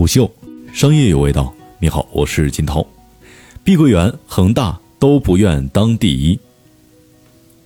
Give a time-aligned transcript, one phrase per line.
[0.00, 0.30] 虎嗅，
[0.72, 1.54] 商业有味道。
[1.78, 2.86] 你好，我是金涛。
[3.62, 6.40] 碧桂园、恒大都不愿当第一。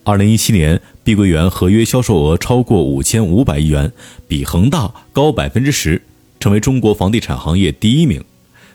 [0.02, 3.92] 二零一七年，碧桂园合约销售额超过五千五百亿元，
[4.26, 6.02] 比恒大高百分之十，
[6.40, 8.20] 成为中国房地产行业第一名。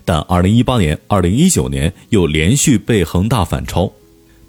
[0.06, 3.92] 但二零一八年、二零一九年又连续被恒大反超。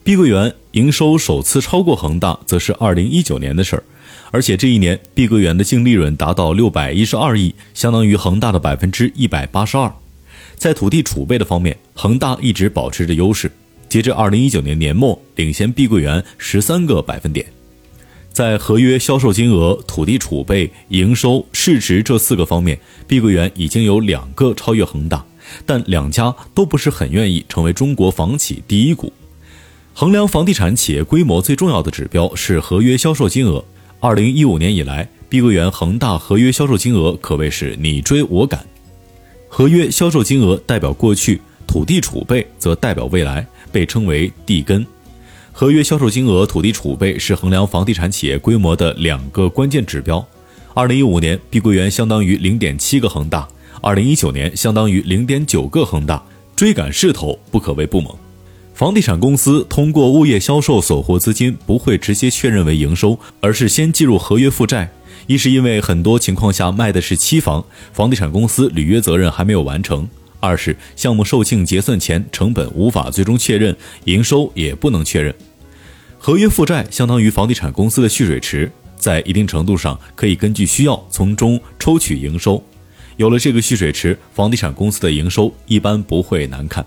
[0.04, 3.82] 碧桂园营收首次超过恒大，则是二零一九年的事儿。
[4.32, 9.92] 而且这一年，碧桂园的净利润达到六百一十二亿，相当于恒大的百分之一百八十二。
[10.56, 13.50] 在土地储备的方面，恒大一直保持着优势，
[13.88, 17.44] 截至二零一九年年末，领先碧桂园十三个百分点。
[18.32, 22.78] 在合约销售金额、土地储备、营收、市值这四个方面，
[23.08, 25.24] 碧桂园已经有两个超越恒大，
[25.66, 29.12] 但两家都不是很愿意成为中国房企第一股。
[29.92, 33.64] 衡量房地产企业规模最重要的指标是合约销售金额。
[34.02, 38.64] 二零一五年以来，碧桂园、恒大合约销售金额可谓是你追我赶。
[39.46, 44.86] 合约销售金额代表过去，土地储备则代表未来，被称为地根。
[45.52, 50.26] 合约销售金额、土地储备是衡量房地产企业规模的两个关键指标。
[50.72, 53.46] 二零一五年，碧桂园相当于零点七个恒大；
[53.82, 56.22] 二零一九年，相当于零点九个恒大，
[56.56, 58.16] 追赶势头不可谓不猛。
[58.80, 64.90] 房地产公司通过物业销售所获资金不会直接确认为营收，而是先计入合约负债。
[65.26, 70.08] 一是因为很多情况下卖的是期房，房地产公司履约责任还没有完成；
[70.40, 75.34] 二是项目售罄结算前成本无法最终确认，营收也不能确认。
[76.18, 82.64] 合约负债相当于房地产公司的蓄水池，在一定程度上可以根据需要从中抽取营收。
[83.18, 86.82] 有了这个蓄水池，房地产公司的营收一般不会难看。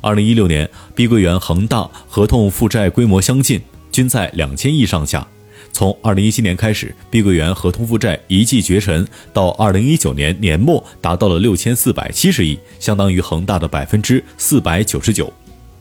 [0.00, 3.60] 二零一六年，碧桂园、恒大合同负债规模相近，
[3.90, 5.26] 均在两千亿上下。
[5.72, 15.32] 从二零一七年开始，碧桂园合同负债一骑绝尘，到二零一九年年末达到了六千四百七十亿，相当于恒大的百分之四百九十九。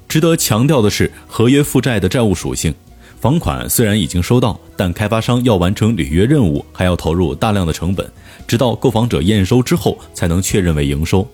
[0.08, 2.74] 值得强调的是，合约负债的债务属性，
[3.20, 8.10] 房款虽然已经收到，但开发商要完成履约任务，还要投入大量的成本，
[8.48, 11.28] 直到购房者验收之后，才能确认为营收。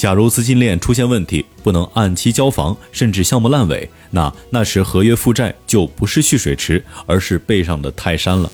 [0.00, 8.50] 假如资金链出现问题，不能按期交房，甚至项目烂尾，那那时合约负债就不是蓄水池，而是背上的泰山了。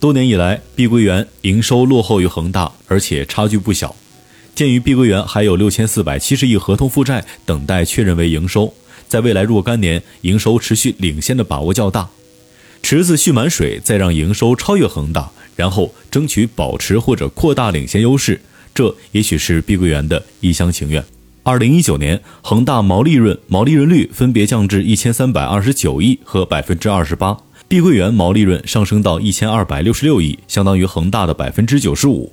[0.00, 3.94] 多年以来，碧桂园营收落后于恒大，而且差距不小。
[4.54, 8.72] 鉴于碧桂园还有六千四百七十亿合同负债等待确认为营收，
[9.06, 12.08] 在未来若干年营收持续领先的把握较大。
[12.82, 18.40] 池子蓄满水，再让营收超越恒大，然后争取保持或者扩大领先优势。
[18.74, 21.02] 这也许是碧桂园的一厢情愿。
[21.44, 27.36] 二零一九年，恒大毛利润、毛利润率分别降至一千三百二十九亿和百分之二十八，
[27.68, 32.32] 碧桂园毛利润上升到一千二百六十六亿，相当于恒大的百分之九十五。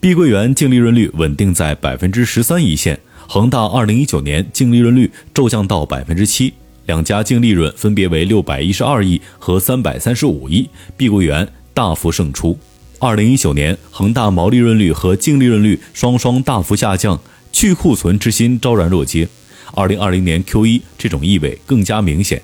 [0.00, 2.98] 碧桂园净利润率稳定在百分之十三一线，
[3.28, 6.52] 恒大二零一九年净利润率骤降到百分之七，
[6.86, 12.58] 两家净利润分别为六百一十二亿和三百三十五亿，碧桂园大幅胜出。
[12.98, 17.20] 二零一九年，恒大毛利润率和净利润率双双大幅下降，
[17.52, 19.28] 去库存之心昭然若揭。
[19.74, 22.40] 二零二零年 Q 一，这种意味更加明显。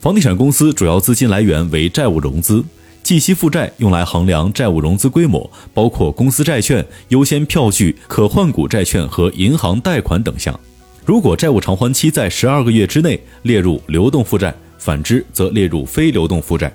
[0.00, 2.64] 房地产公司主要资金来源为债务融资，
[3.04, 10.58] 计息负债用来衡量债务融资规模，包括公司债券、优先票据、可换股债券和银行贷款等项。
[11.04, 16.72] 如果债务偿还期在十二个月之内，列入流动负债；反之，则列入非流动负债。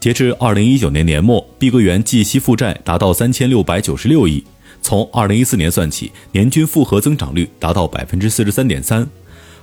[0.00, 4.44] 截至二零一九年年末，碧桂园计息负债达到三千六百九十六亿。
[4.80, 9.04] 从二零一四年算起，年均复合增长率达到百分之四十三点三。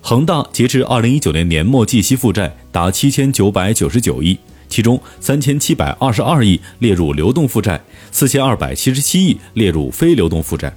[0.02, 4.38] 恒大截至二零一九年年末计息负债达七千九百九十九亿，
[4.68, 7.82] 其中三千七百二十二亿列入流动负债，
[8.12, 10.72] 四千二百七十七亿列入非流动负债。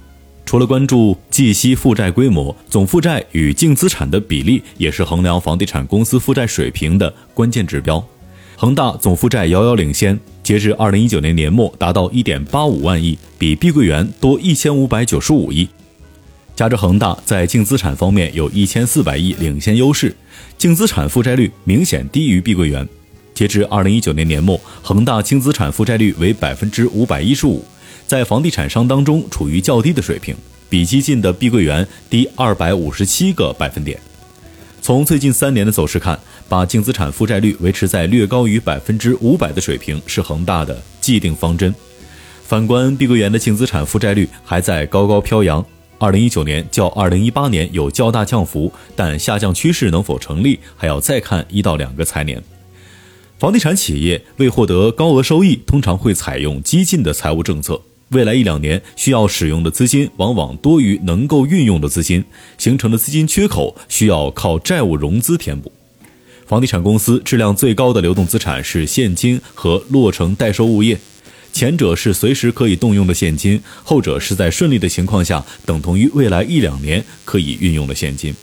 [0.45, 8.01] 除了关注计息负债规模，总负债与净资产的比例也是衡量房地产公司负债水平的关键指标。
[8.61, 15.65] 恒大总负债遥遥领先，截至二零一九年年末达到一点八五万亿，比碧桂园多一千五百九十五亿。
[16.57, 20.13] 加之恒大在净资产方面有一千四百亿领先优势，
[20.57, 22.85] 净资产负债率明显低于碧桂园。
[23.33, 27.63] 截至二零一九年年末，恒大净资产负债率为百分之五百一十五，
[28.07, 30.35] 在房地产商当中处于较低的水平，
[30.69, 33.97] 比激进的碧桂园低二百五十七个百分点。
[34.81, 36.17] 从最近三年的走势看，
[36.49, 41.73] 把净资产负债率维持在略高于百分之五百的水平是恒大的既定方针。
[42.43, 45.63] 反观碧桂园的净资产负债率还在高高飘扬，
[45.99, 52.41] 二零一九年较二零一八年有较大降幅，但下降趋势能否成立，还要再看一到两个财年。
[53.37, 57.79] 房地产企业为获得高额收益，通常会采用激进的财务政策，
[58.09, 62.25] 未来一两年需要使用的资金往往多于能够运用的资金，
[62.57, 65.71] 形成的资金缺口需要靠债务融资填补。
[66.49, 70.97] 房地产公司质量最高的流动资产是现金和落成待售物业，
[71.53, 78.33] 前者是随时可以动用的现金，后者是在顺利的情况下等同于未来一两年可以运用的现金。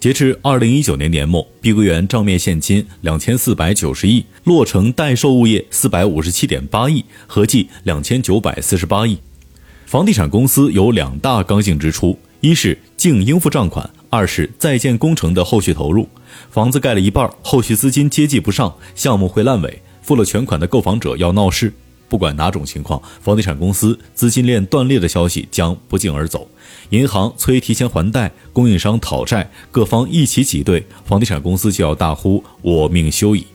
[0.00, 9.18] 截至二零一九年年末，碧桂园账面现金两千四百九十亿，落成待售物业四百五十七点八亿，合计两千九百四十八亿。
[9.84, 16.06] 房地产公司有两大刚性支出，一是净应付账款，二是在建工程的后续投入。
[16.50, 21.72] 房子盖了一半，后续资金接济不上，项目会烂尾，付了全款的购房者要闹事。
[22.10, 26.46] 不管哪种情况，房地产公司资金链断裂的消息将不胫而走。
[26.90, 33.46] 银行催提前还贷，供应商讨债，各方一起挤兑，房地产公司就要大呼“我命休矣”。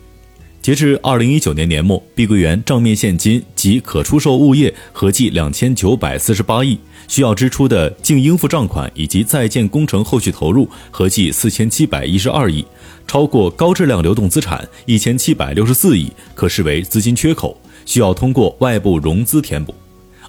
[0.68, 6.78] 截至二零一九年年末，碧桂园账面现金及可出售物业合计两千九百四十八亿。
[7.08, 12.66] 需要支出的净应付账款以及在建工程后续投入合计四千七百一十二亿，
[13.08, 19.74] 超过高质量流动资产一千七百六十四亿，可视为资金缺口，需要通过外部融资填补。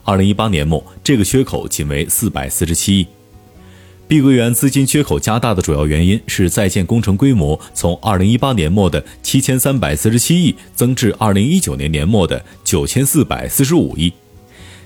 [0.05, 3.07] 二零一八年末，这个缺口仅为四百四十七亿。
[4.09, 14.11] 碧桂园资金缺口加大的主要原因是在建工程规模从二零一八年末的七千三百四十七亿增至二零一九年年末的九千四百四十五亿。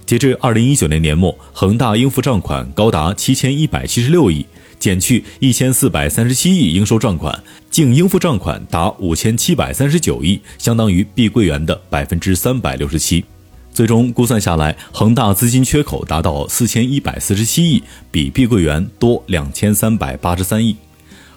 [0.04, 4.44] 截至二零一九年年末，恒大应付账款高达七千一百七十六亿，
[4.80, 13.24] 减去一千四百三十七亿应收账款，净应付账款达五千七百三十九亿，相当于碧桂园的百分之三百六十七。
[13.72, 20.76] 最终估算下来，恒大资金缺口达到四千一百四十七亿，比碧桂园多两千三百八十三亿。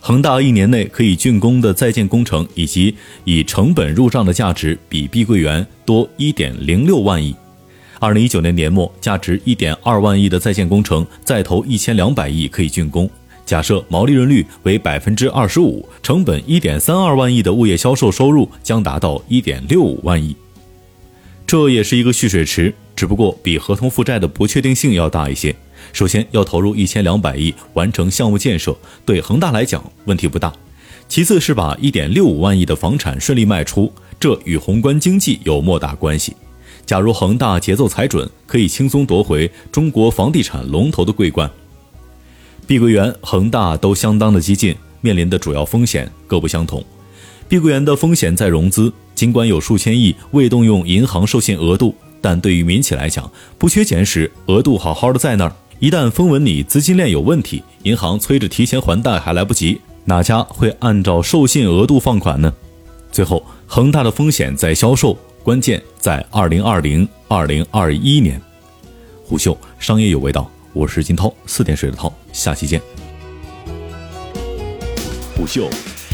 [0.01, 2.93] 恒大一年内可以竣工的在建工程以及
[3.23, 7.35] 以成本入账的价值，比碧桂园多一点零六万亿。
[7.99, 13.09] 二零一九年年末，价值一点二万亿的在建工程再投一千两百亿可以竣工。
[13.45, 20.35] 假设毛利润率为百分之二十五，成本一点三二万亿的物业销售收入将达到一点六五万亿。
[21.47, 25.55] 这也是一个蓄水池，只不过比合同负债的不确定性要大一些。
[25.93, 28.75] 首先要投入一千两百亿完成项目建设，
[29.05, 30.51] 对恒大来讲问题不大。
[31.07, 36.35] 其次是把一点六五万亿的房产顺利卖出，这与宏观经济有莫大关系。
[36.83, 41.49] 假如恒大节奏踩准，可以轻松夺回中国房地产龙头的桂冠。
[42.65, 46.83] 碧桂园、恒大都相当的激进，面临的主要风险各不相同。
[47.47, 62.53] 碧桂园的风险在融资，尽管有数千亿未动用银行授信额度，但对于民企来讲，不缺钱时额度好好的在那儿，一旦风闻你资金链有问题，银行催着提前还贷还来不及，哪家会按照授信额度放款呢？
[63.11, 65.17] 最后，恒大的风险在销售。
[65.43, 68.41] 关键在二零二零二零二一年，
[69.23, 72.81] 虎嗅商业有味道，我是金涛，四点水的涛，下期见。
[75.37, 75.69] 虎嗅